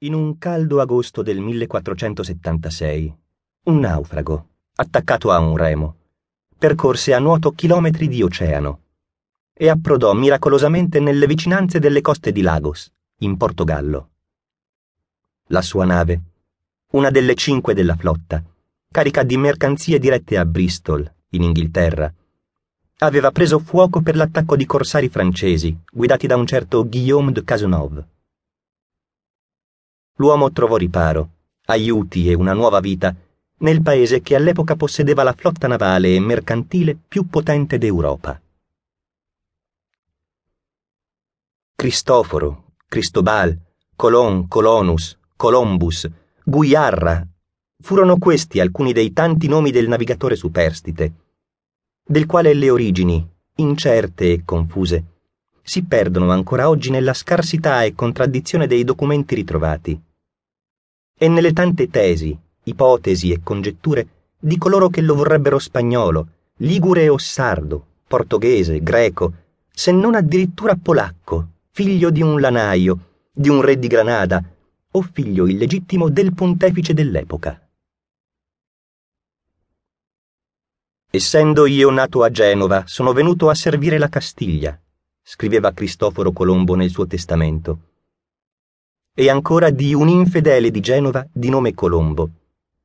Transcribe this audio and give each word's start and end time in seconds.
In 0.00 0.12
un 0.12 0.36
caldo 0.36 0.82
agosto 0.82 1.22
del 1.22 1.40
1476, 1.40 3.16
un 3.62 3.78
naufrago, 3.78 4.48
attaccato 4.74 5.30
a 5.30 5.38
un 5.38 5.56
remo, 5.56 5.96
percorse 6.58 7.14
a 7.14 7.18
nuoto 7.18 7.52
chilometri 7.52 8.06
di 8.06 8.22
oceano 8.22 8.80
e 9.54 9.70
approdò 9.70 10.12
miracolosamente 10.12 11.00
nelle 11.00 11.26
vicinanze 11.26 11.78
delle 11.78 12.02
coste 12.02 12.30
di 12.30 12.42
Lagos, 12.42 12.92
in 13.20 13.38
Portogallo. 13.38 14.10
La 15.46 15.62
sua 15.62 15.86
nave, 15.86 16.20
una 16.90 17.08
delle 17.08 17.34
cinque 17.34 17.72
della 17.72 17.96
flotta, 17.96 18.44
carica 18.90 19.22
di 19.22 19.38
mercanzie 19.38 19.98
dirette 19.98 20.36
a 20.36 20.44
Bristol, 20.44 21.10
in 21.30 21.42
Inghilterra, 21.42 22.12
aveva 22.98 23.30
preso 23.30 23.58
fuoco 23.60 24.02
per 24.02 24.14
l'attacco 24.14 24.56
di 24.56 24.66
corsari 24.66 25.08
francesi 25.08 25.74
guidati 25.90 26.26
da 26.26 26.36
un 26.36 26.44
certo 26.44 26.86
Guillaume 26.86 27.32
de 27.32 27.42
Cazenove 27.44 28.08
l'uomo 30.16 30.50
trovò 30.52 30.76
riparo, 30.76 31.30
aiuti 31.66 32.28
e 32.30 32.34
una 32.34 32.52
nuova 32.52 32.80
vita 32.80 33.14
nel 33.58 33.82
paese 33.82 34.20
che 34.20 34.34
all'epoca 34.34 34.76
possedeva 34.76 35.22
la 35.22 35.32
flotta 35.32 35.66
navale 35.66 36.14
e 36.14 36.20
mercantile 36.20 36.96
più 36.96 37.28
potente 37.28 37.78
d'Europa. 37.78 38.40
Cristoforo, 41.74 42.74
Cristobal, 42.86 43.58
Colon, 43.94 44.46
Colonus, 44.48 45.18
Columbus, 45.36 46.08
Guiarra 46.44 47.26
furono 47.82 48.16
questi 48.18 48.60
alcuni 48.60 48.92
dei 48.92 49.12
tanti 49.12 49.48
nomi 49.48 49.70
del 49.70 49.88
navigatore 49.88 50.36
superstite, 50.36 51.12
del 52.04 52.26
quale 52.26 52.54
le 52.54 52.70
origini, 52.70 53.26
incerte 53.56 54.32
e 54.32 54.42
confuse, 54.44 55.04
si 55.62 55.84
perdono 55.84 56.30
ancora 56.30 56.68
oggi 56.68 56.90
nella 56.90 57.12
scarsità 57.12 57.82
e 57.82 57.94
contraddizione 57.94 58.66
dei 58.66 58.84
documenti 58.84 59.34
ritrovati 59.34 60.00
e 61.18 61.28
nelle 61.28 61.52
tante 61.52 61.88
tesi, 61.88 62.38
ipotesi 62.64 63.32
e 63.32 63.40
congetture 63.42 64.08
di 64.38 64.58
coloro 64.58 64.88
che 64.88 65.00
lo 65.00 65.14
vorrebbero 65.14 65.58
spagnolo, 65.58 66.28
ligure 66.58 67.08
o 67.08 67.16
sardo, 67.16 67.86
portoghese, 68.06 68.82
greco, 68.82 69.32
se 69.70 69.92
non 69.92 70.14
addirittura 70.14 70.76
polacco, 70.76 71.48
figlio 71.70 72.10
di 72.10 72.22
un 72.22 72.38
lanaio, 72.38 72.98
di 73.32 73.48
un 73.48 73.62
re 73.62 73.78
di 73.78 73.86
Granada, 73.86 74.42
o 74.90 75.02
figlio 75.02 75.46
illegittimo 75.46 76.08
del 76.10 76.34
pontefice 76.34 76.92
dell'epoca. 76.92 77.60
Essendo 81.10 81.64
io 81.64 81.90
nato 81.90 82.22
a 82.22 82.30
Genova, 82.30 82.84
sono 82.86 83.12
venuto 83.14 83.48
a 83.48 83.54
servire 83.54 83.96
la 83.96 84.10
Castiglia, 84.10 84.78
scriveva 85.22 85.72
Cristoforo 85.72 86.32
Colombo 86.32 86.74
nel 86.74 86.90
suo 86.90 87.06
testamento 87.06 87.85
e 89.18 89.30
ancora 89.30 89.70
di 89.70 89.94
un 89.94 90.08
infedele 90.08 90.70
di 90.70 90.80
Genova 90.80 91.26
di 91.32 91.48
nome 91.48 91.72
Colombo. 91.72 92.28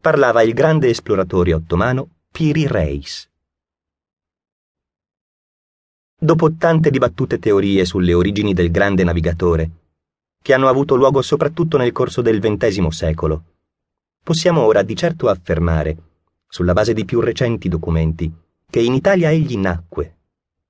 Parlava 0.00 0.42
il 0.42 0.54
grande 0.54 0.88
esploratore 0.88 1.52
ottomano 1.52 2.08
Piri 2.30 2.68
Reis. 2.68 3.28
Dopo 6.16 6.54
tante 6.54 6.90
dibattute 6.90 7.40
teorie 7.40 7.84
sulle 7.84 8.14
origini 8.14 8.54
del 8.54 8.70
grande 8.70 9.02
navigatore, 9.02 9.70
che 10.40 10.54
hanno 10.54 10.68
avuto 10.68 10.94
luogo 10.94 11.22
soprattutto 11.22 11.76
nel 11.76 11.90
corso 11.90 12.22
del 12.22 12.38
XX 12.38 12.86
secolo, 12.86 13.42
possiamo 14.22 14.60
ora 14.60 14.82
di 14.82 14.94
certo 14.94 15.28
affermare, 15.28 15.96
sulla 16.46 16.72
base 16.72 16.92
di 16.92 17.04
più 17.04 17.18
recenti 17.18 17.68
documenti, 17.68 18.32
che 18.70 18.80
in 18.80 18.94
Italia 18.94 19.32
egli 19.32 19.56
nacque, 19.56 20.18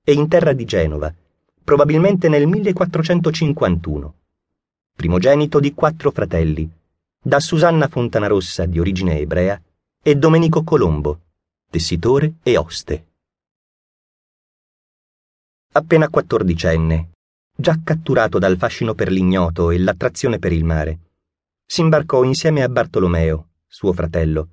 e 0.03 0.15
in 0.15 0.29
terra 0.29 0.55
di 0.55 0.65
Genova, 0.65 1.15
probabilmente 1.63 2.31
nel 2.31 2.47
1451 2.47 4.15
primogenito 4.95 5.59
di 5.59 5.75
quattro 5.75 6.11
fratelli, 6.11 6.71
da 7.21 7.41
Susanna 7.41 7.89
Fontanarossa 7.89 8.67
di 8.67 8.79
origine 8.79 9.19
ebrea 9.19 9.61
e 10.03 10.15
Domenico 10.17 10.63
Colombo, 10.63 11.21
tessitore 11.71 12.35
e 12.43 12.57
oste. 12.57 13.07
Appena 15.73 16.09
quattordicenne, 16.09 17.11
già 17.57 17.79
catturato 17.83 18.39
dal 18.39 18.57
fascino 18.57 18.95
per 18.95 19.11
l'ignoto 19.11 19.71
e 19.71 19.79
l'attrazione 19.79 20.39
per 20.39 20.53
il 20.53 20.65
mare, 20.65 20.99
si 21.65 21.81
imbarcò 21.81 22.23
insieme 22.25 22.63
a 22.63 22.69
Bartolomeo, 22.69 23.49
suo 23.67 23.93
fratello, 23.93 24.49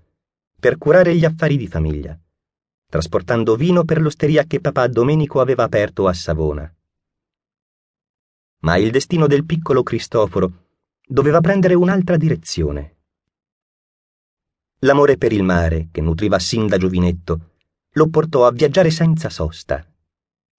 per 0.59 0.77
curare 0.77 1.15
gli 1.15 1.25
affari 1.25 1.57
di 1.57 1.67
famiglia, 1.67 2.17
trasportando 2.87 3.55
vino 3.55 3.83
per 3.83 4.01
l'osteria 4.01 4.45
che 4.45 4.61
papà 4.61 4.87
Domenico 4.87 5.41
aveva 5.41 5.63
aperto 5.63 6.07
a 6.07 6.13
Savona 6.13 6.73
ma 8.59 8.77
il 8.77 8.91
destino 8.91 9.27
del 9.27 9.45
piccolo 9.45 9.83
Cristoforo 9.83 10.67
doveva 11.05 11.39
prendere 11.41 11.73
un'altra 11.73 12.17
direzione. 12.17 12.97
L'amore 14.79 15.17
per 15.17 15.33
il 15.33 15.43
mare, 15.43 15.89
che 15.91 16.01
nutriva 16.01 16.39
sin 16.39 16.67
da 16.67 16.77
giovinetto, 16.77 17.51
lo 17.93 18.07
portò 18.09 18.45
a 18.45 18.51
viaggiare 18.51 18.91
senza 18.91 19.29
sosta, 19.29 19.85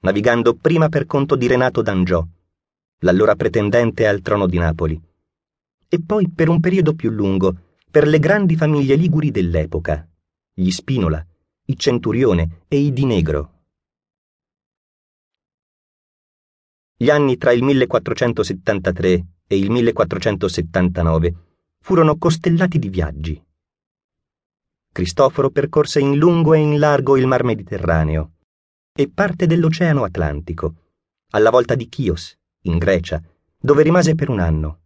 navigando 0.01 0.55
prima 0.55 0.89
per 0.89 1.07
conto 1.07 1.37
di 1.37 1.47
Renato 1.47 1.83
d'Angiò, 1.83 2.27
l'allora 3.01 3.35
pretendente 3.35 4.07
al 4.07 4.21
trono 4.21 4.47
di 4.47 4.59
Napoli, 4.59 5.01
e 5.89 6.03
poi 6.05 6.29
per 6.29 6.49
un 6.49 6.61
periodo 6.61 6.95
più 6.95 7.11
lungo 7.11 7.77
per 7.91 8.07
le 8.07 8.19
grandi 8.19 8.57
famiglie 8.57 8.95
liguri 8.95 9.31
dell'epoca, 9.31 10.09
gli 10.53 10.71
Spinola, 10.71 11.25
i 11.67 11.77
Centurione 11.77 12.63
e 12.69 12.79
i 12.79 12.93
Di 12.93 13.05
Negro. 13.05 13.60
Gli 17.03 17.09
anni 17.09 17.39
tra 17.39 17.53
il 17.53 17.63
1473 17.63 19.27
e 19.47 19.57
il 19.57 19.71
1479 19.71 21.35
furono 21.81 22.19
costellati 22.19 22.79
di 22.79 22.91
viaggi. 22.91 23.43
Cristoforo 24.93 25.49
percorse 25.49 25.99
in 25.99 26.19
lungo 26.19 26.53
e 26.53 26.59
in 26.59 26.79
largo 26.79 27.17
il 27.17 27.27
Mar 27.27 27.43
Mediterraneo 27.43 28.33
e 28.93 29.09
parte 29.09 29.47
dell'Oceano 29.47 30.05
Atlantico, 30.05 30.75
alla 31.31 31.49
volta 31.49 31.75
di 31.75 31.89
Chios, 31.89 32.37
in 32.65 32.77
Grecia, 32.77 33.23
dove 33.59 33.83
rimase 33.83 34.15
per 34.15 34.29
un 34.29 34.41
anno, 34.41 34.81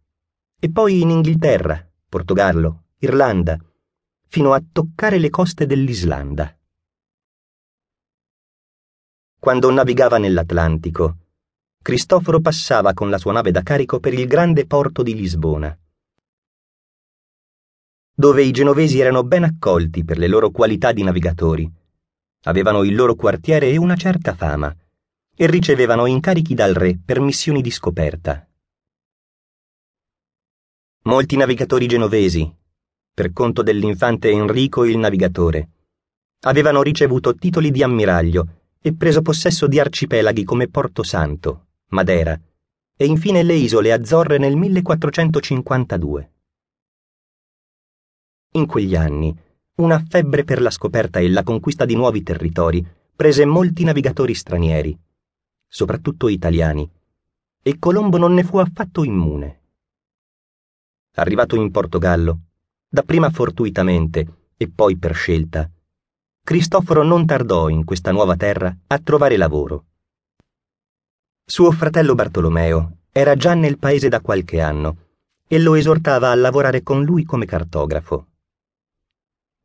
e 0.57 0.71
poi 0.71 1.01
in 1.01 1.09
Inghilterra, 1.09 1.85
Portogallo, 2.07 2.85
Irlanda, 2.99 3.59
fino 4.25 4.53
a 4.53 4.63
toccare 4.71 5.17
le 5.17 5.29
coste 5.29 5.65
dell'Islanda. 5.65 6.57
Quando 9.37 9.69
navigava 9.69 10.17
nell'Atlantico, 10.17 11.17
Cristoforo 11.85 12.39
passava 12.39 12.95
con 12.95 13.11
la 13.11 13.19
sua 13.19 13.31
nave 13.31 13.51
da 13.51 13.61
carico 13.61 13.99
per 13.99 14.11
il 14.11 14.25
grande 14.25 14.65
porto 14.65 15.03
di 15.03 15.13
Lisbona, 15.13 15.77
dove 18.11 18.41
i 18.41 18.49
genovesi 18.49 18.99
erano 18.99 19.23
ben 19.23 19.43
accolti 19.43 20.03
per 20.03 20.17
le 20.17 20.27
loro 20.27 20.49
qualità 20.49 20.91
di 20.91 21.03
navigatori. 21.03 21.71
Avevano 22.45 22.83
il 22.83 22.95
loro 22.95 23.13
quartiere 23.13 23.69
e 23.69 23.77
una 23.77 23.95
certa 23.95 24.33
fama, 24.33 24.75
e 25.35 25.45
ricevevano 25.45 26.07
incarichi 26.07 26.55
dal 26.55 26.73
re 26.73 26.97
per 26.97 27.19
missioni 27.19 27.61
di 27.61 27.69
scoperta. 27.69 28.49
Molti 31.03 31.35
navigatori 31.37 31.85
genovesi, 31.85 32.51
per 33.13 33.31
conto 33.31 33.61
dell'infante 33.61 34.31
Enrico 34.31 34.85
il 34.85 34.97
Navigatore, 34.97 35.69
avevano 36.45 36.81
ricevuto 36.81 37.35
titoli 37.35 37.69
di 37.69 37.83
ammiraglio 37.83 38.63
e 38.81 38.95
preso 38.95 39.21
possesso 39.21 39.67
di 39.67 39.79
arcipelaghi 39.79 40.43
come 40.43 40.67
Porto 40.67 41.03
Santo, 41.03 41.64
Madera 41.89 42.39
e 42.97 43.05
infine 43.05 43.43
le 43.43 43.53
isole 43.53 43.91
Azzorre 43.91 44.37
nel 44.37 44.55
1452. 44.55 46.31
In 48.51 48.65
quegli 48.65 48.95
anni, 48.95 49.35
una 49.75 50.03
febbre 50.07 50.43
per 50.43 50.61
la 50.61 50.69
scoperta 50.69 51.19
e 51.19 51.29
la 51.29 51.43
conquista 51.43 51.85
di 51.85 51.95
nuovi 51.95 52.23
territori 52.23 52.85
prese 53.15 53.45
molti 53.45 53.83
navigatori 53.83 54.33
stranieri, 54.33 54.97
soprattutto 55.67 56.27
italiani, 56.27 56.89
e 57.61 57.79
Colombo 57.79 58.17
non 58.17 58.33
ne 58.33 58.43
fu 58.43 58.57
affatto 58.57 59.03
immune. 59.03 59.61
Arrivato 61.15 61.55
in 61.55 61.71
Portogallo, 61.71 62.39
dapprima 62.87 63.29
fortuitamente 63.29 64.51
e 64.57 64.69
poi 64.69 64.97
per 64.97 65.13
scelta, 65.13 65.69
Cristoforo 66.45 67.01
non 67.01 67.25
tardò 67.25 67.69
in 67.69 67.83
questa 67.83 68.11
nuova 68.11 68.35
terra 68.35 68.71
a 68.85 68.99
trovare 68.99 69.35
lavoro. 69.35 69.85
Suo 71.47 71.71
fratello 71.71 72.15
Bartolomeo 72.15 73.01
era 73.11 73.35
già 73.35 73.53
nel 73.53 73.77
paese 73.77 74.09
da 74.09 74.19
qualche 74.19 74.61
anno 74.61 75.11
e 75.47 75.59
lo 75.59 75.75
esortava 75.75 76.31
a 76.31 76.35
lavorare 76.35 76.81
con 76.81 77.03
lui 77.03 77.23
come 77.23 77.45
cartografo. 77.45 78.29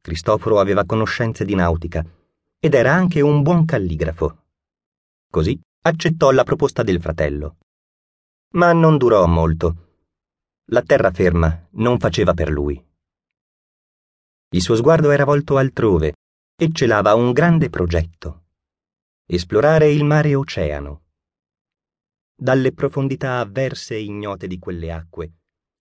Cristoforo 0.02 0.60
aveva 0.60 0.84
conoscenze 0.84 1.46
di 1.46 1.54
nautica 1.54 2.04
ed 2.58 2.74
era 2.74 2.92
anche 2.92 3.22
un 3.22 3.40
buon 3.40 3.64
calligrafo. 3.64 4.42
Così 5.30 5.58
accettò 5.80 6.30
la 6.32 6.44
proposta 6.44 6.82
del 6.82 7.00
fratello. 7.00 7.56
Ma 8.56 8.74
non 8.74 8.98
durò 8.98 9.24
molto. 9.26 10.02
La 10.66 10.82
terraferma 10.82 11.68
non 11.72 11.98
faceva 11.98 12.34
per 12.34 12.50
lui. 12.50 12.78
Il 14.50 14.60
suo 14.60 14.76
sguardo 14.76 15.10
era 15.12 15.24
volto 15.24 15.56
altrove 15.56 16.12
e 16.56 16.68
celava 16.72 17.14
un 17.14 17.32
grande 17.32 17.70
progetto. 17.70 18.42
Esplorare 19.24 19.90
il 19.90 20.04
mare 20.04 20.34
oceano 20.34 21.04
dalle 22.40 22.72
profondità 22.72 23.38
avverse 23.38 23.94
e 23.94 24.02
ignote 24.02 24.46
di 24.46 24.58
quelle 24.58 24.90
acque, 24.90 25.32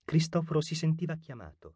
Cristoforo 0.03 0.59
si 0.59 0.75
sentiva 0.75 1.15
chiamato. 1.15 1.75